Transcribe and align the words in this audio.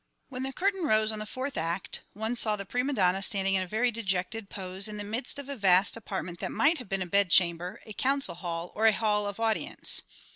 When 0.29 0.41
the 0.41 0.51
curtain 0.51 0.81
rose 0.85 1.11
on 1.11 1.19
the 1.19 1.27
fourth 1.27 1.55
act 1.57 2.01
one 2.13 2.35
saw 2.35 2.55
the 2.55 2.65
prima 2.65 2.93
donna 2.93 3.21
standing 3.21 3.53
in 3.53 3.61
a 3.61 3.67
very 3.67 3.91
dejected 3.91 4.49
pose 4.49 4.87
in 4.87 4.97
the 4.97 5.03
midst 5.03 5.37
of 5.37 5.47
a 5.47 5.55
vast 5.55 5.95
apartment 5.95 6.39
that 6.39 6.51
might 6.51 6.79
have 6.79 6.89
been 6.89 7.03
a 7.03 7.05
bedchamber, 7.05 7.79
a 7.85 7.93
council 7.93 8.33
hall, 8.33 8.71
or 8.73 8.87
a 8.87 8.93
hall 8.93 9.27
of 9.27 9.39
audience. 9.39 10.01